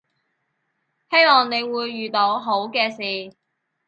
[1.11, 3.35] 希望你會遇到好嘅事